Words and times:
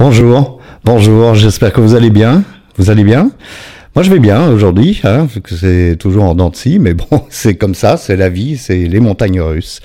Bonjour, 0.00 0.60
bonjour, 0.84 1.34
j'espère 1.34 1.72
que 1.72 1.80
vous 1.80 1.96
allez 1.96 2.10
bien. 2.10 2.44
Vous 2.76 2.88
allez 2.88 3.02
bien? 3.02 3.32
Moi 3.96 4.04
je 4.04 4.10
vais 4.10 4.20
bien 4.20 4.48
aujourd'hui, 4.48 5.00
hein, 5.02 5.26
c'est 5.44 5.96
toujours 5.98 6.22
en 6.22 6.52
scie, 6.52 6.78
mais 6.78 6.94
bon, 6.94 7.24
c'est 7.30 7.56
comme 7.56 7.74
ça, 7.74 7.96
c'est 7.96 8.14
la 8.14 8.28
vie, 8.28 8.56
c'est 8.58 8.86
les 8.86 9.00
montagnes 9.00 9.40
russes. 9.40 9.80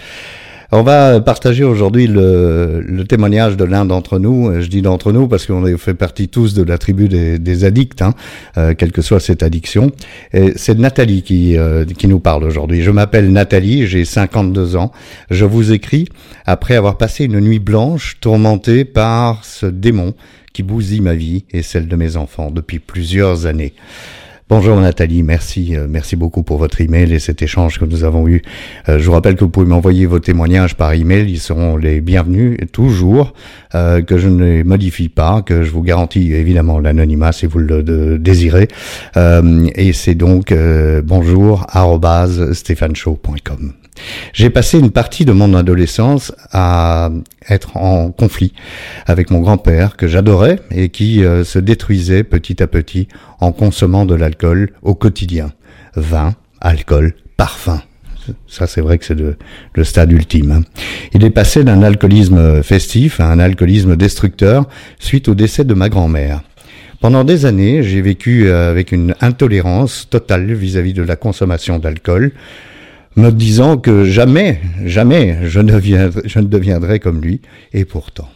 On 0.76 0.82
va 0.82 1.22
partager 1.22 1.64
aujourd'hui 1.64 2.08
le, 2.08 3.04
témoignage 3.08 3.58
de 3.58 3.64
l'un 3.64 3.86
d'entre 3.86 4.18
nous. 4.18 4.60
Je 4.60 4.68
dis 4.68 4.82
d'entre 4.82 5.12
nous 5.12 5.28
parce 5.28 5.46
qu'on 5.46 5.78
fait 5.78 5.94
partie 5.94 6.30
tous 6.30 6.56
de 6.56 6.64
la 6.64 6.80
tribu 6.80 7.08
des, 7.08 7.64
addicts, 7.64 8.02
hein, 8.02 8.16
euh, 8.58 8.74
quelle 8.76 8.92
que 8.92 9.04
soit 9.04 9.20
cette 9.20 9.44
addiction. 9.44 9.92
C'est 10.56 10.80
Nathalie 10.80 11.22
qui, 11.22 11.60
euh, 11.60 11.86
qui 11.86 12.08
nous 12.08 12.20
parle 12.20 12.44
aujourd'hui. 12.44 12.82
Je 12.82 12.90
m'appelle 12.90 13.32
Nathalie, 13.32 13.86
j'ai 13.86 14.04
52 14.04 14.76
ans. 14.76 14.92
Je 15.30 15.46
vous 15.46 15.72
écris 15.72 16.08
après 16.48 16.76
avoir 16.76 16.98
passé 16.98 17.26
une 17.26 17.40
nuit 17.40 17.60
blanche 17.60 18.18
tourmentée 18.20 18.84
par 18.84 19.46
ce 19.46 19.68
démon 19.68 20.16
qui 20.54 20.64
bousille 20.64 21.02
ma 21.02 21.14
vie 21.14 21.46
et 21.52 21.62
celle 21.62 21.88
de 21.88 21.96
mes 21.96 22.18
enfants 22.18 22.50
depuis 22.50 22.80
plusieurs 22.80 23.46
années. 23.46 23.76
Bonjour 24.50 24.80
Nathalie, 24.80 25.24
merci, 25.24 25.76
euh, 25.76 25.88
merci 25.90 26.18
beaucoup 26.18 26.44
pour 26.44 26.58
votre 26.58 26.82
email 26.82 27.14
et 27.14 27.20
cet 27.20 27.42
échange 27.42 27.80
que 27.80 27.86
nous 27.86 28.04
avons 28.04 28.28
eu. 28.28 28.42
Euh, 28.90 29.00
je 29.00 29.06
vous 29.06 29.14
rappelle 29.14 29.36
que 29.36 29.44
vous 29.46 29.50
pouvez 29.50 29.66
m'envoyer 29.66 30.06
vos 30.06 30.20
témoignages 30.20 30.76
par 30.76 30.92
email, 30.94 31.32
ils 31.32 31.40
seront 31.40 31.78
les 31.78 32.02
bienvenus 32.02 32.58
toujours, 32.74 33.34
euh, 33.74 34.02
que 34.02 34.18
je 34.18 34.28
ne 34.28 34.44
les 34.44 34.64
modifie 34.66 35.08
pas, 35.08 35.42
que 35.42 35.64
je 35.64 35.72
vous 35.72 35.82
garantis 35.82 36.34
évidemment 36.34 36.80
l'anonymat 36.80 37.32
si 37.32 37.46
vous 37.46 37.60
le 37.60 38.20
désirez. 38.20 38.68
et 39.16 39.94
c'est 39.94 40.16
donc 40.16 40.54
bonjour 41.04 41.66
j'ai 44.34 44.50
passé 44.50 44.80
une 44.80 44.92
partie 44.92 45.26
de 45.26 45.32
mon 45.32 45.54
adolescence 45.54 46.34
à 46.52 47.12
être 47.50 47.78
en 47.78 48.12
conflit 48.12 48.54
avec 49.06 49.30
mon 49.30 49.40
grand-père 49.40 49.96
que 49.98 50.08
j'adorais 50.08 50.60
et 50.72 50.90
qui 50.90 51.24
euh, 51.24 51.44
se 51.44 51.60
détruisait 51.60 52.24
petit 52.24 52.62
à 52.64 52.68
petit 52.68 53.08
en 53.40 53.52
consommant 53.52 54.06
de 54.06 54.16
l'alcool 54.16 54.72
au 54.82 54.96
quotidien. 54.96 55.52
Vin, 55.96 56.34
alcool, 56.62 57.14
parfum. 57.38 57.82
Ça, 58.48 58.68
c'est 58.68 58.82
vrai 58.82 58.98
que 58.98 59.06
c'est 59.06 59.18
le, 59.18 59.84
stade 59.84 60.12
ultime. 60.12 60.52
Hein. 60.52 60.62
Il 61.14 61.26
est 61.26 61.30
passé 61.30 61.64
d'un 61.64 61.84
alcoolisme 61.84 62.64
festif 62.64 63.20
à 63.20 63.26
un 63.30 63.40
alcoolisme 63.40 63.98
destructeur 63.98 64.66
suite 64.98 65.28
au 65.28 65.36
décès 65.36 65.66
de 65.66 65.74
ma 65.74 65.90
grand-mère. 65.90 66.42
Pendant 67.02 67.26
des 67.26 67.46
années, 67.46 67.84
j'ai 67.84 68.02
vécu 68.02 68.48
euh, 68.48 68.72
avec 68.72 68.94
une 68.94 69.14
intolérance 69.20 70.08
totale 70.10 70.54
vis 70.54 70.78
à 70.78 70.82
-vis 70.82 70.94
de 70.94 71.04
la 71.04 71.18
consommation 71.18 71.78
d'alcool, 71.78 72.32
me 73.16 73.30
disant 73.30 73.78
que 73.78 74.06
jamais, 74.06 74.60
jamais 74.84 75.40
je 75.44 75.60
ne, 75.60 76.46
deviendrai 76.48 77.00
comme 77.00 77.22
lui, 77.22 77.42
et 77.74 77.86
pourtant. 77.86 78.30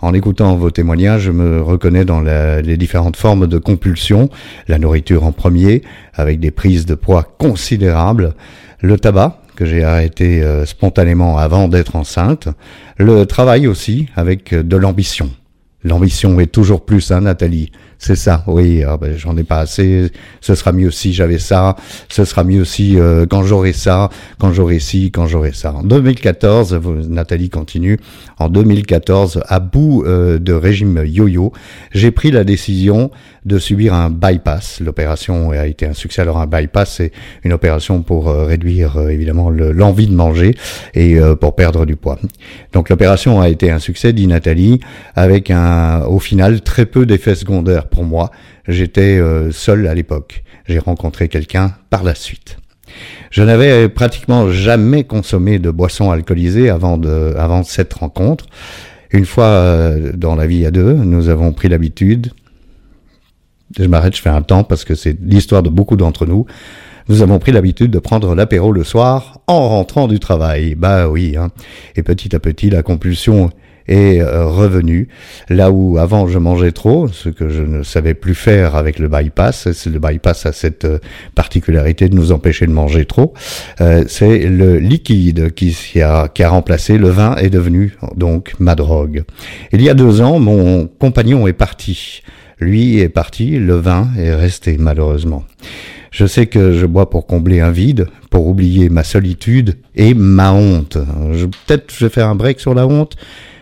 En 0.00 0.14
écoutant 0.14 0.56
vos 0.56 0.70
témoignages, 0.70 1.22
je 1.22 1.30
me 1.30 1.60
reconnais 1.60 2.04
dans 2.04 2.22
les 2.22 2.76
différentes 2.76 3.16
formes 3.16 3.46
de 3.46 3.58
compulsion, 3.58 4.30
la 4.66 4.78
nourriture 4.78 5.24
en 5.24 5.32
premier, 5.32 5.82
avec 6.14 6.40
des 6.40 6.50
prises 6.50 6.86
de 6.86 6.94
poids 6.94 7.22
considérables, 7.38 8.34
le 8.80 8.98
tabac, 8.98 9.42
que 9.56 9.66
j'ai 9.66 9.84
arrêté 9.84 10.42
euh, 10.42 10.64
spontanément 10.64 11.36
avant 11.36 11.68
d'être 11.68 11.94
enceinte, 11.94 12.48
le 12.96 13.26
travail 13.26 13.66
aussi, 13.66 14.08
avec 14.16 14.54
de 14.54 14.76
l'ambition. 14.76 15.28
L'ambition 15.84 16.40
est 16.40 16.50
toujours 16.50 16.84
plus, 16.86 17.10
hein, 17.10 17.22
Nathalie 17.22 17.70
c'est 18.00 18.16
ça, 18.16 18.42
oui, 18.46 18.82
ah 18.82 18.96
ben, 18.96 19.14
j'en 19.14 19.36
ai 19.36 19.44
pas 19.44 19.58
assez, 19.58 20.10
ce 20.40 20.54
sera 20.54 20.72
mieux 20.72 20.90
si 20.90 21.12
j'avais 21.12 21.38
ça, 21.38 21.76
ce 22.08 22.24
sera 22.24 22.44
mieux 22.44 22.64
si 22.64 22.98
euh, 22.98 23.26
quand 23.28 23.42
j'aurai 23.42 23.74
ça, 23.74 24.08
quand 24.38 24.54
j'aurai 24.54 24.78
ci, 24.78 25.10
quand 25.10 25.26
j'aurai 25.26 25.52
ça. 25.52 25.74
En 25.74 25.82
2014, 25.82 26.80
Nathalie 27.10 27.50
continue, 27.50 28.00
en 28.38 28.48
2014, 28.48 29.42
à 29.46 29.60
bout 29.60 30.02
euh, 30.06 30.38
de 30.38 30.54
régime 30.54 31.04
yo-yo, 31.04 31.52
j'ai 31.92 32.10
pris 32.10 32.30
la 32.30 32.42
décision 32.42 33.10
de 33.44 33.58
subir 33.58 33.92
un 33.92 34.08
bypass. 34.08 34.80
L'opération 34.80 35.50
a 35.50 35.66
été 35.66 35.86
un 35.86 35.92
succès. 35.92 36.22
Alors 36.22 36.38
un 36.38 36.46
bypass, 36.46 36.94
c'est 36.96 37.12
une 37.44 37.52
opération 37.52 38.02
pour 38.02 38.30
euh, 38.30 38.46
réduire 38.46 38.98
évidemment 39.10 39.50
l'envie 39.50 40.06
de 40.06 40.14
manger 40.14 40.54
et 40.94 41.18
pour 41.38 41.54
perdre 41.54 41.84
du 41.84 41.96
poids. 41.96 42.18
Donc 42.72 42.88
l'opération 42.88 43.42
a 43.42 43.50
été 43.50 43.70
un 43.70 43.78
succès, 43.78 44.14
dit 44.14 44.26
Nathalie, 44.26 44.80
avec 45.14 45.50
un, 45.50 46.02
au 46.04 46.18
final 46.18 46.62
très 46.62 46.86
peu 46.86 47.04
d'effets 47.04 47.34
secondaires 47.34 47.89
pour 47.90 48.04
moi. 48.04 48.30
J'étais 48.68 49.18
euh, 49.18 49.52
seul 49.52 49.86
à 49.86 49.94
l'époque. 49.94 50.44
J'ai 50.66 50.78
rencontré 50.78 51.28
quelqu'un 51.28 51.74
par 51.90 52.04
la 52.04 52.14
suite. 52.14 52.58
Je 53.30 53.42
n'avais 53.42 53.88
pratiquement 53.88 54.50
jamais 54.50 55.04
consommé 55.04 55.58
de 55.58 55.70
boissons 55.70 56.10
alcoolisées 56.10 56.70
avant, 56.70 57.00
avant 57.36 57.62
cette 57.62 57.92
rencontre. 57.94 58.46
Une 59.12 59.26
fois 59.26 59.44
euh, 59.44 60.12
dans 60.14 60.36
la 60.36 60.46
vie 60.46 60.64
à 60.66 60.70
deux, 60.70 60.94
nous 60.94 61.28
avons 61.28 61.52
pris 61.52 61.68
l'habitude, 61.68 62.32
je 63.78 63.84
m'arrête, 63.84 64.16
je 64.16 64.22
fais 64.22 64.30
un 64.30 64.42
temps 64.42 64.64
parce 64.64 64.84
que 64.84 64.94
c'est 64.94 65.16
l'histoire 65.20 65.62
de 65.62 65.68
beaucoup 65.68 65.96
d'entre 65.96 66.26
nous, 66.26 66.46
nous 67.08 67.22
avons 67.22 67.40
pris 67.40 67.50
l'habitude 67.50 67.90
de 67.90 67.98
prendre 67.98 68.36
l'apéro 68.36 68.70
le 68.70 68.84
soir 68.84 69.40
en 69.48 69.68
rentrant 69.68 70.06
du 70.06 70.20
travail. 70.20 70.76
Bah 70.76 71.08
oui, 71.08 71.36
hein. 71.36 71.48
et 71.96 72.04
petit 72.04 72.36
à 72.36 72.38
petit 72.38 72.70
la 72.70 72.84
compulsion 72.84 73.50
est 73.90 74.20
euh, 74.20 74.46
revenu 74.46 75.08
là 75.48 75.70
où 75.70 75.98
avant 75.98 76.26
je 76.28 76.38
mangeais 76.38 76.72
trop, 76.72 77.08
ce 77.08 77.28
que 77.28 77.48
je 77.48 77.62
ne 77.62 77.82
savais 77.82 78.14
plus 78.14 78.34
faire 78.34 78.76
avec 78.76 78.98
le 78.98 79.08
bypass. 79.08 79.66
Le 79.86 79.98
bypass 79.98 80.46
a 80.46 80.52
cette 80.52 80.84
euh, 80.84 80.98
particularité 81.34 82.08
de 82.08 82.14
nous 82.14 82.32
empêcher 82.32 82.66
de 82.66 82.72
manger 82.72 83.04
trop. 83.04 83.34
Euh, 83.80 84.04
c'est 84.06 84.38
le 84.46 84.78
liquide 84.78 85.52
qui 85.52 86.00
a, 86.00 86.28
qui 86.28 86.42
a 86.42 86.48
remplacé 86.48 86.96
le 86.96 87.08
vin 87.08 87.36
est 87.36 87.50
devenu 87.50 87.96
donc 88.16 88.54
ma 88.58 88.74
drogue. 88.74 89.24
Il 89.72 89.82
y 89.82 89.90
a 89.90 89.94
deux 89.94 90.20
ans, 90.20 90.38
mon 90.38 90.86
compagnon 90.86 91.46
est 91.46 91.52
parti. 91.52 92.22
Lui 92.60 93.00
est 93.00 93.08
parti, 93.08 93.58
le 93.58 93.74
vin 93.74 94.08
est 94.18 94.34
resté 94.34 94.76
malheureusement. 94.78 95.44
Je 96.10 96.26
sais 96.26 96.46
que 96.46 96.72
je 96.72 96.86
bois 96.86 97.08
pour 97.08 97.26
combler 97.26 97.60
un 97.60 97.70
vide, 97.70 98.06
pour 98.30 98.46
oublier 98.46 98.88
ma 98.88 99.04
solitude 99.04 99.76
et 99.94 100.12
ma 100.14 100.52
honte. 100.52 100.98
Peut-être 101.66 101.92
je 101.96 102.04
vais 102.04 102.10
faire 102.10 102.28
un 102.28 102.34
break 102.34 102.60
sur 102.60 102.74
la 102.74 102.86
honte. 102.86 103.16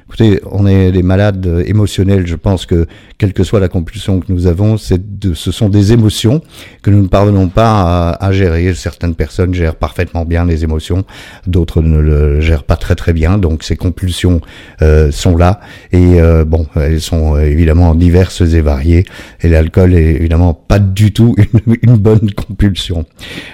Écoutez, 0.09 0.41
on 0.51 0.67
est 0.67 0.91
des 0.91 1.03
malades 1.03 1.65
émotionnels. 1.67 2.27
Je 2.27 2.35
pense 2.35 2.65
que, 2.65 2.87
quelle 3.19 3.35
que 3.35 3.45
soit 3.45 3.61
la 3.61 3.69
compulsion 3.69 4.21
que 4.21 4.33
nous 4.33 4.47
avons, 4.47 4.77
de, 4.91 5.35
ce 5.35 5.53
sont 5.53 5.69
des 5.69 5.93
émotions 5.93 6.41
que 6.81 6.89
nous 6.89 7.03
ne 7.03 7.09
parvenons 7.09 7.49
pas 7.49 8.13
à, 8.13 8.33
gérer. 8.33 8.73
Certaines 8.73 9.15
personnes 9.15 9.53
gèrent 9.53 9.75
parfaitement 9.75 10.25
bien 10.25 10.47
les 10.47 10.65
émotions, 10.65 11.05
d'autres 11.47 11.83
ne 11.83 11.99
le 11.99 12.41
gèrent 12.41 12.65
pas 12.65 12.77
très 12.77 12.95
très 12.95 13.13
bien. 13.13 13.37
Donc 13.37 13.63
ces 13.63 13.77
compulsions 13.77 14.41
euh, 14.81 15.11
sont 15.11 15.37
là 15.37 15.61
et 15.93 16.19
euh, 16.23 16.47
bon, 16.47 16.67
elles 16.75 17.03
sont 17.03 17.37
euh, 17.37 17.41
évidemment 17.41 17.95
diverses 17.95 18.41
et 18.41 18.63
variées. 18.63 19.05
Et 19.43 19.49
l'alcool 19.51 19.93
est 19.93 20.15
évidemment 20.15 20.55
pas 20.55 20.79
du 20.79 21.13
tout 21.13 21.35
une, 21.67 21.77
une 21.83 21.97
bonne 21.99 22.31
compulsion. 22.31 23.05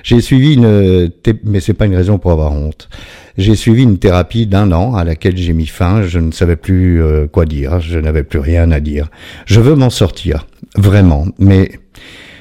J'ai 0.05 0.21
suivi 0.21 0.55
une, 0.55 1.11
mais 1.43 1.59
c'est 1.59 1.75
pas 1.75 1.87
une 1.87 1.97
raison 1.97 2.19
pour 2.19 2.31
avoir 2.31 2.53
honte. 2.53 2.89
J'ai 3.37 3.57
suivi 3.57 3.83
une 3.83 3.99
thérapie 3.99 4.47
d'un 4.47 4.71
an 4.71 4.95
à 4.95 5.03
laquelle 5.03 5.37
j'ai 5.37 5.53
mis 5.53 5.67
fin. 5.67 6.03
Je 6.03 6.21
ne 6.21 6.31
savais 6.31 6.55
plus 6.55 7.03
euh, 7.03 7.27
quoi 7.27 7.47
dire. 7.47 7.81
Je 7.81 7.99
n'avais 7.99 8.23
plus 8.23 8.39
rien 8.39 8.71
à 8.71 8.79
dire. 8.79 9.09
Je 9.47 9.61
veux 9.61 9.75
m'en 9.75 9.91
sortir. 9.91 10.47
Vraiment. 10.77 11.27
Mais 11.41 11.73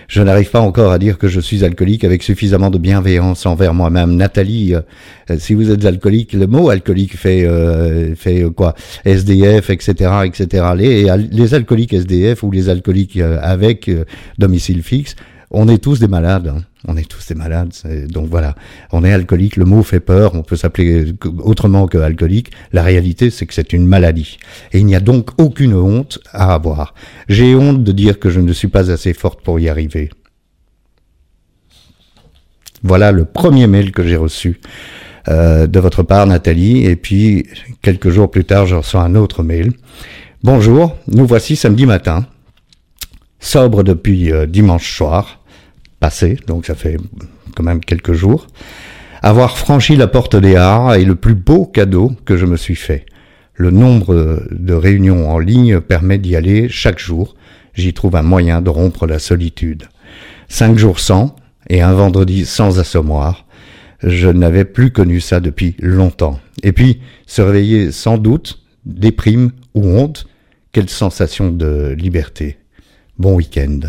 je 0.08 0.22
n'arrive 0.22 0.52
pas 0.52 0.59
encore 0.59 0.92
à 0.92 1.00
dire 1.00 1.18
que 1.18 1.28
je 1.28 1.40
suis 1.40 1.66
alcoolique 1.66 2.03
avec 2.03 2.22
suffisamment 2.22 2.70
de 2.70 2.78
bienveillance 2.78 3.48
envers 3.48 3.74
moi-même. 3.74 4.16
Nathalie, 4.16 4.76
euh, 4.76 4.82
si 5.40 5.56
vous 5.56 5.72
êtes 5.72 5.84
alcoolique, 5.84 6.34
le 6.34 6.46
mot 6.46 6.70
alcoolique 6.70 7.18
fait 7.18 7.44
euh, 7.44 8.14
fait 8.16 8.46
quoi? 8.56 8.76
SDF, 9.03 9.72
etc., 9.72 10.12
etc. 10.26 10.66
Les, 10.78 11.08
les 11.32 11.53
alcooliques 11.56 11.94
SDF 11.94 12.44
ou 12.44 12.52
les 12.52 12.70
alcooliques 12.70 13.18
avec 13.18 13.90
domicile 14.38 14.84
fixe, 14.84 15.16
on 15.50 15.68
est 15.68 15.80
tous 15.80 16.00
des 16.00 16.08
malades. 16.08 16.50
Hein. 16.50 16.62
On 16.88 16.98
est 16.98 17.08
tous 17.08 17.28
des 17.28 17.36
malades. 17.36 17.74
Donc 18.10 18.28
voilà, 18.30 18.56
on 18.92 19.04
est 19.04 19.14
alcoolique. 19.14 19.56
Le 19.56 19.66
mot 19.66 19.84
fait 19.84 20.02
peur. 20.02 20.36
On 20.36 20.44
peut 20.44 20.58
s'appeler 20.58 21.14
autrement 21.40 21.88
que 21.88 21.98
alcoolique. 21.98 22.52
La 22.74 22.84
réalité, 22.84 23.30
c'est 23.30 23.46
que 23.46 23.54
c'est 23.54 23.74
une 23.74 23.88
maladie. 23.88 24.38
Et 24.74 24.80
il 24.80 24.86
n'y 24.86 24.96
a 24.96 25.00
donc 25.00 25.30
aucune 25.38 25.74
honte 25.74 26.20
à 26.32 26.54
avoir. 26.54 26.94
J'ai 27.30 27.56
honte 27.56 27.84
de 27.84 27.91
dire 27.91 28.20
que 28.20 28.30
je 28.30 28.40
ne 28.40 28.52
suis 28.52 28.68
pas 28.68 28.91
assez 28.91 29.14
forte 29.14 29.41
pour 29.41 29.59
y 29.59 29.70
arriver. 29.70 30.09
Voilà 32.84 33.14
le 33.14 33.24
premier 33.24 33.68
mail 33.68 33.91
que 33.94 34.03
j'ai 34.03 34.18
reçu 34.18 34.59
euh, 35.29 35.68
de 35.68 35.79
votre 35.79 36.03
part, 36.03 36.28
Nathalie. 36.28 36.86
Et 36.86 36.97
puis, 36.97 37.47
quelques 37.82 38.09
jours 38.09 38.29
plus 38.29 38.44
tard, 38.44 38.66
je 38.66 38.76
reçois 38.76 39.02
un 39.02 39.16
autre 39.16 39.41
mail. 39.41 39.72
Bonjour, 40.44 40.97
nous 41.08 41.26
voici 41.26 41.56
samedi 41.56 41.86
matin, 41.86 42.26
sobre 43.40 43.84
depuis 43.84 44.34
euh, 44.34 44.46
dimanche 44.46 44.97
soir 44.97 45.42
passé, 46.03 46.35
donc 46.47 46.66
ça 46.66 46.76
fait 46.76 46.97
quand 47.55 47.64
même 47.64 47.79
quelques 47.79 48.11
jours. 48.11 48.47
Avoir 49.22 49.58
franchi 49.58 49.96
la 49.96 50.08
porte 50.08 50.35
des 50.35 50.58
Arts 50.58 50.96
est 50.96 51.05
le 51.05 51.16
plus 51.16 51.34
beau 51.34 51.66
cadeau 51.66 52.11
que 52.26 52.35
je 52.35 52.46
me 52.46 52.58
suis 52.58 52.76
fait. 52.76 53.05
Le 53.53 53.72
nombre 53.72 54.44
de 54.52 54.73
réunions 54.73 55.32
en 55.32 55.40
ligne 55.40 55.79
permet 55.79 56.17
d'y 56.17 56.35
aller 56.35 56.67
chaque 56.67 57.00
jour. 57.00 57.35
J'y 57.73 57.94
trouve 57.94 58.17
un 58.17 58.22
moyen 58.22 58.59
de 58.59 58.70
rompre 58.70 59.08
la 59.08 59.17
solitude. 59.17 59.84
Cinq 60.50 60.78
jours 60.78 61.00
sans 61.00 61.38
et 61.70 61.82
un 61.82 61.94
vendredi 61.94 62.46
sans 62.46 62.79
assommoir. 62.79 63.46
Je 64.03 64.28
n'avais 64.28 64.66
plus 64.66 64.91
connu 64.91 65.22
ça 65.22 65.40
depuis 65.40 65.78
longtemps. 65.79 66.38
Et 66.64 66.73
puis, 66.73 67.00
se 67.28 67.41
réveiller 67.41 67.94
sans 67.94 68.17
doute, 68.17 68.59
déprime 68.85 69.52
ou 69.73 69.88
honte, 69.88 70.28
quelle 70.73 70.90
sensation 70.90 71.50
de 71.50 71.96
liberté. 71.97 72.58
Bon 73.17 73.35
week-end. 73.35 73.79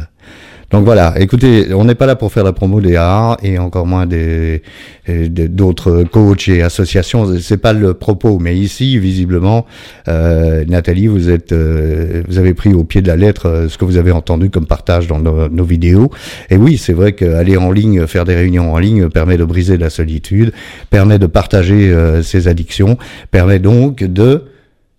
Donc 0.74 0.86
voilà, 0.86 1.14
écoutez, 1.20 1.72
on 1.72 1.84
n'est 1.84 1.94
pas 1.94 2.06
là 2.06 2.16
pour 2.16 2.32
faire 2.32 2.42
la 2.42 2.52
promo 2.52 2.80
des 2.80 2.96
arts 2.96 3.36
et 3.44 3.60
encore 3.60 3.86
moins 3.86 4.06
des 4.06 4.60
d'autres 5.06 6.02
coachs 6.02 6.48
et 6.48 6.62
associations. 6.64 7.38
C'est 7.38 7.58
pas 7.58 7.72
le 7.72 7.94
propos, 7.94 8.40
mais 8.40 8.56
ici, 8.56 8.98
visiblement, 8.98 9.66
euh, 10.08 10.64
Nathalie, 10.66 11.06
vous 11.06 11.30
êtes, 11.30 11.52
euh, 11.52 12.24
vous 12.26 12.38
avez 12.38 12.54
pris 12.54 12.74
au 12.74 12.82
pied 12.82 13.02
de 13.02 13.06
la 13.06 13.14
lettre 13.14 13.46
euh, 13.48 13.68
ce 13.68 13.78
que 13.78 13.84
vous 13.84 13.98
avez 13.98 14.10
entendu 14.10 14.50
comme 14.50 14.66
partage 14.66 15.06
dans 15.06 15.20
nos, 15.20 15.64
vidéos. 15.64 16.10
Et 16.50 16.56
oui, 16.56 16.76
c'est 16.76 16.92
vrai 16.92 17.12
qu'aller 17.12 17.56
en 17.56 17.70
ligne, 17.70 18.08
faire 18.08 18.24
des 18.24 18.34
réunions 18.34 18.74
en 18.74 18.78
ligne, 18.78 19.08
permet 19.10 19.36
de 19.36 19.44
briser 19.44 19.76
la 19.76 19.90
solitude, 19.90 20.52
permet 20.90 21.20
de 21.20 21.28
partager 21.28 21.94
ses 22.24 22.48
addictions, 22.48 22.98
permet 23.30 23.60
donc 23.60 24.02
de 24.02 24.42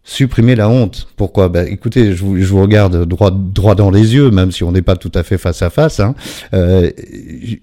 supprimer 0.05 0.55
la 0.55 0.69
honte. 0.69 1.07
Pourquoi? 1.17 1.49
Ben, 1.49 1.67
Écoutez, 1.67 2.13
je 2.13 2.23
vous, 2.23 2.37
je 2.37 2.45
vous, 2.45 2.61
regarde 2.61 3.05
droit, 3.05 3.31
droit 3.31 3.75
dans 3.75 3.89
les 3.89 4.13
yeux, 4.13 4.29
même 4.29 4.51
si 4.51 4.63
on 4.63 4.71
n'est 4.71 4.83
pas 4.83 4.95
tout 4.95 5.11
à 5.15 5.23
fait 5.23 5.37
face 5.37 5.61
à 5.63 5.69
face. 5.69 5.99
Hein. 5.99 6.15
Euh, 6.53 6.91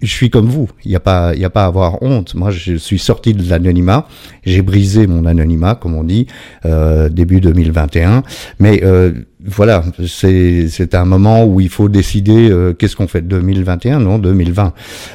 je 0.03 0.07
suis 0.07 0.29
comme 0.29 0.49
vous. 0.49 0.69
Il 0.85 0.91
n'y 0.91 0.97
a 0.97 1.01
pas, 1.01 1.35
y 1.37 1.45
a 1.45 1.51
pas 1.51 1.63
à 1.65 1.67
avoir 1.67 2.03
honte. 2.03 2.35
Moi, 2.35 2.51
je 2.51 2.75
suis 2.75 2.99
sorti 2.99 3.33
de 3.33 3.49
l'anonymat. 3.49 4.09
J'ai 4.45 4.61
brisé 4.61 5.07
mon 5.07 5.25
anonymat, 5.25 5.77
comme 5.77 5.95
on 5.95 6.05
dit, 6.05 6.27
euh, 6.67 7.09
début 7.09 7.41
2021. 7.41 8.25
Mais 8.59 8.83
euh, 8.83 9.13
voilà, 9.45 9.85
c'est 10.07 10.69
c'est 10.69 10.95
un 10.95 11.05
moment 11.05 11.45
où 11.45 11.61
il 11.61 11.69
faut 11.69 11.89
décider 11.89 12.51
euh, 12.51 12.73
qu'est-ce 12.73 12.97
qu'on 12.97 13.09
fait? 13.09 13.23
2021, 13.23 14.01
non 14.01 14.19
2020. 14.19 14.73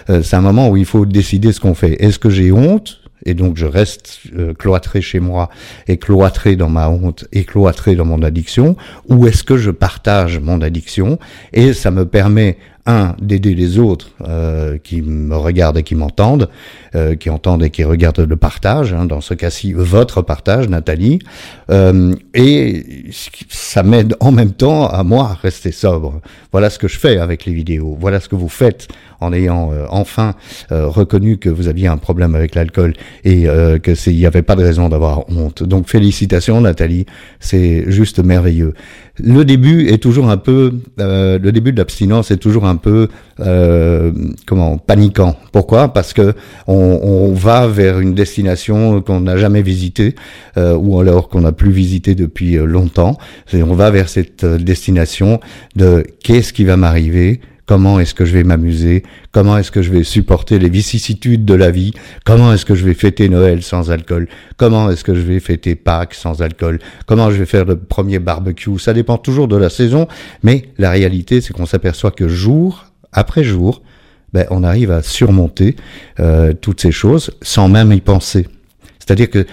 Euh, 0.09 0.21
c'est 0.23 0.35
un 0.35 0.41
moment 0.41 0.69
où 0.69 0.77
il 0.77 0.85
faut 0.85 1.05
décider 1.05 1.51
ce 1.51 1.59
qu'on 1.59 1.73
fait. 1.73 2.01
Est-ce 2.03 2.19
que 2.19 2.29
j'ai 2.29 2.51
honte? 2.51 2.99
Et 3.25 3.33
donc 3.33 3.57
je 3.57 3.65
reste 3.65 4.19
euh, 4.35 4.53
cloîtré 4.53 5.01
chez 5.01 5.19
moi 5.19 5.49
et 5.87 5.97
cloîtré 5.97 6.55
dans 6.55 6.69
ma 6.69 6.89
honte 6.89 7.25
et 7.31 7.43
cloîtré 7.43 7.95
dans 7.95 8.05
mon 8.05 8.21
addiction, 8.23 8.75
ou 9.09 9.27
est-ce 9.27 9.43
que 9.43 9.57
je 9.57 9.71
partage 9.71 10.39
mon 10.39 10.61
addiction? 10.61 11.19
Et 11.53 11.73
ça 11.73 11.91
me 11.91 12.05
permet 12.05 12.57
un, 12.87 13.15
d'aider 13.21 13.53
les 13.53 13.77
autres 13.77 14.09
euh, 14.25 14.77
qui 14.81 15.01
me 15.01 15.35
regardent 15.35 15.77
et 15.77 15.83
qui 15.83 15.93
m'entendent, 15.93 16.49
euh, 16.95 17.15
qui 17.15 17.29
entendent 17.29 17.63
et 17.63 17.69
qui 17.69 17.83
regardent 17.83 18.21
le 18.21 18.37
partage, 18.37 18.93
hein, 18.93 19.05
dans 19.05 19.21
ce 19.21 19.33
cas-ci 19.33 19.73
votre 19.73 20.21
partage, 20.21 20.69
Nathalie, 20.69 21.19
euh, 21.69 22.15
et 22.33 23.05
ça 23.49 23.83
m'aide 23.83 24.15
en 24.21 24.31
même 24.31 24.53
temps 24.53 24.87
à 24.87 25.03
moi 25.03 25.31
à 25.31 25.33
rester 25.33 25.71
sobre. 25.71 26.21
Voilà 26.51 26.69
ce 26.69 26.79
que 26.79 26.87
je 26.87 26.97
fais 26.97 27.17
avec 27.17 27.45
les 27.45 27.53
vidéos, 27.53 27.95
voilà 27.99 28.19
ce 28.19 28.29
que 28.29 28.35
vous 28.35 28.49
faites 28.49 28.87
en 29.19 29.33
ayant 29.33 29.71
euh, 29.71 29.85
enfin 29.89 30.35
euh, 30.71 30.87
reconnu 30.87 31.37
que 31.37 31.49
vous 31.49 31.67
aviez 31.67 31.87
un 31.87 31.97
problème 31.97 32.35
avec 32.35 32.55
l'alcool 32.55 32.93
et 33.23 33.47
euh, 33.47 33.79
que 33.79 33.91
il 34.07 34.15
n'y 34.15 34.25
avait 34.25 34.41
pas 34.41 34.55
de 34.55 34.63
raison 34.63 34.89
d'avoir 34.89 35.29
honte. 35.29 35.63
Donc 35.63 35.89
félicitations 35.89 36.61
Nathalie, 36.61 37.05
c'est 37.39 37.89
juste 37.89 38.23
merveilleux. 38.23 38.73
Le 39.19 39.43
début 39.43 39.87
est 39.87 39.97
toujours 39.97 40.29
un 40.29 40.37
peu, 40.37 40.73
le 40.97 41.49
début 41.49 41.71
de 41.71 41.77
l'abstinence 41.77 42.29
est 42.29 42.37
toujours 42.37 42.65
un 42.65 42.75
peu 42.77 43.09
comment 44.45 44.77
paniquant. 44.77 45.35
Pourquoi? 45.51 45.93
Parce 45.93 46.13
que 46.13 46.33
on, 46.67 47.33
va 47.33 47.67
vers 47.67 47.99
une 47.99 48.13
destination 48.13 49.01
qu'on 49.01 49.21
n'a 49.21 49.37
jamais 49.37 49.61
visitée 49.61 50.15
ou 50.57 50.99
alors 50.99 51.29
qu'on 51.29 51.41
n'a 51.41 51.51
plus 51.51 51.71
visité 51.71 52.15
depuis 52.15 52.55
longtemps. 52.55 53.17
Et 53.53 53.63
on 53.63 53.73
va 53.73 53.91
vers 53.91 54.09
cette 54.09 54.45
destination 54.45 55.39
de 55.75 56.03
qu'est-ce 56.23 56.53
qui 56.53 56.63
va 56.63 56.77
m'arriver? 56.77 57.41
Comment 57.67 57.99
est-ce 57.99 58.13
que 58.15 58.23
je 58.23 58.31
vais 58.31 58.43
m'amuser? 58.43 59.03
Comment 59.33 59.57
est-ce 59.57 59.71
que 59.71 59.81
je 59.81 59.91
vais 59.91 60.03
supporter 60.03 60.57
les 60.57 60.69
vicissitudes 60.69 61.43
de 61.43 61.53
la 61.53 61.69
vie? 61.69 61.93
Comment 62.25 62.53
est-ce 62.53 62.65
que 62.65 62.75
je 62.75 62.85
vais 62.85 62.93
fêter 62.93 63.27
Noël 63.27 63.61
sans 63.61 63.91
alcool? 63.91 64.29
Comment 64.55 64.89
est-ce 64.89 65.03
que 65.03 65.13
je 65.13 65.19
vais 65.19 65.41
fêter 65.41 65.75
Pâques 65.75 66.13
sans 66.13 66.41
alcool? 66.41 66.79
Comment 67.05 67.29
je 67.29 67.35
vais 67.35 67.45
faire 67.45 67.65
le 67.65 67.77
premier 67.77 68.19
barbecue? 68.19 68.79
Ça 68.79 68.93
dépend 68.93 69.17
toujours 69.17 69.49
de 69.49 69.57
la 69.57 69.69
saison, 69.69 70.07
mais 70.43 70.69
la 70.77 70.91
réalité, 70.91 71.41
c'est 71.41 71.51
qu'on 71.53 71.65
s'aperçoit 71.65 72.11
que 72.11 72.29
jour 72.29 72.85
après 73.11 73.43
jour, 73.43 73.81
ben, 74.31 74.45
on 74.49 74.63
arrive 74.63 74.91
à 74.91 75.01
surmonter 75.01 75.75
euh, 76.19 76.53
toutes 76.53 76.81
ces 76.81 76.91
choses 76.91 77.31
sans 77.41 77.67
même 77.67 77.91
y 77.91 78.01
penser. 78.01 78.47
C'est-à-dire 78.99 79.29
que 79.29 79.45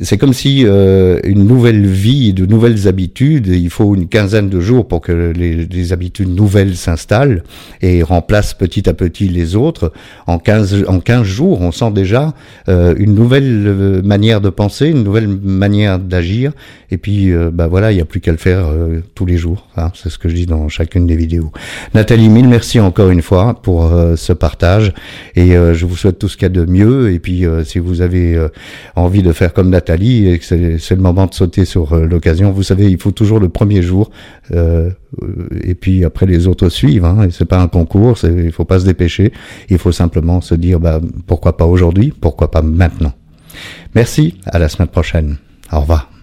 c'est 0.00 0.16
comme 0.16 0.32
si 0.32 0.64
euh, 0.64 1.18
une 1.24 1.44
nouvelle 1.44 1.84
vie, 1.86 2.32
de 2.32 2.46
nouvelles 2.46 2.86
habitudes, 2.86 3.48
il 3.48 3.70
faut 3.70 3.94
une 3.96 4.08
quinzaine 4.08 4.48
de 4.48 4.60
jours 4.60 4.86
pour 4.86 5.00
que 5.00 5.32
les, 5.32 5.92
habitudes 5.92 6.28
nouvelles 6.28 6.76
s'installent 6.76 7.42
et 7.80 8.02
remplacent 8.02 8.54
petit 8.54 8.88
à 8.88 8.94
petit 8.94 9.28
les 9.28 9.56
autres. 9.56 9.92
En 10.26 10.38
15, 10.38 10.84
en 10.86 11.00
15 11.00 11.22
jours, 11.22 11.60
on 11.62 11.72
sent 11.72 11.90
déjà 11.92 12.34
euh, 12.68 12.94
une 12.98 13.14
nouvelle 13.14 13.64
euh, 13.66 14.02
manière 14.02 14.40
de 14.40 14.50
penser, 14.50 14.88
une 14.88 15.02
nouvelle 15.02 15.28
manière 15.28 15.98
d'agir. 15.98 16.52
Et 16.90 16.96
puis, 16.96 17.30
bah 17.52 17.66
voilà, 17.66 17.92
il 17.92 17.96
n'y 17.96 18.00
a 18.00 18.06
plus 18.06 18.20
qu'à 18.20 18.30
le 18.30 18.38
faire 18.38 18.70
tous 19.14 19.26
les 19.26 19.36
jours. 19.36 19.68
Hein, 19.76 19.92
c'est 19.94 20.08
ce 20.08 20.16
que 20.16 20.30
je 20.30 20.34
dis 20.34 20.46
dans 20.46 20.70
chacune 20.70 21.06
des 21.06 21.16
vidéos. 21.16 21.52
Nathalie, 21.92 22.30
mille 22.30 22.48
merci 22.48 22.80
encore 22.80 23.10
une 23.10 23.20
fois 23.20 23.60
pour 23.62 23.92
ce 24.16 24.32
partage. 24.32 24.94
Et 25.36 25.50
je 25.50 25.84
vous 25.84 25.96
souhaite 25.96 26.18
tout 26.18 26.28
ce 26.28 26.38
qu'il 26.38 26.44
y 26.44 26.46
a 26.46 26.48
de 26.48 26.64
mieux. 26.64 27.12
Et 27.12 27.18
puis, 27.18 27.44
si 27.64 27.78
vous 27.78 28.00
avez 28.00 28.38
envie 28.96 29.22
de 29.22 29.32
faire 29.32 29.52
comme 29.52 29.68
Nathalie, 29.68 29.87
et 29.90 30.38
c'est 30.40 30.94
le 30.94 31.00
moment 31.00 31.26
de 31.26 31.34
sauter 31.34 31.64
sur 31.64 31.92
euh, 31.92 32.06
l'occasion. 32.06 32.52
Vous 32.52 32.62
savez, 32.62 32.90
il 32.90 32.98
faut 32.98 33.10
toujours 33.10 33.40
le 33.40 33.48
premier 33.48 33.82
jour 33.82 34.10
euh, 34.52 34.90
et 35.62 35.74
puis 35.74 36.04
après 36.04 36.26
les 36.26 36.46
autres 36.46 36.68
suivent. 36.68 37.04
Hein, 37.04 37.28
c'est 37.30 37.44
pas 37.44 37.60
un 37.60 37.68
concours, 37.68 38.16
il 38.24 38.52
faut 38.52 38.64
pas 38.64 38.80
se 38.80 38.84
dépêcher. 38.84 39.32
Il 39.70 39.78
faut 39.78 39.92
simplement 39.92 40.40
se 40.40 40.54
dire 40.54 40.80
bah, 40.80 41.00
pourquoi 41.26 41.56
pas 41.56 41.66
aujourd'hui, 41.66 42.12
pourquoi 42.18 42.50
pas 42.50 42.62
maintenant. 42.62 43.12
Merci, 43.94 44.38
à 44.46 44.58
la 44.58 44.68
semaine 44.68 44.88
prochaine. 44.88 45.36
Au 45.72 45.80
revoir. 45.80 46.17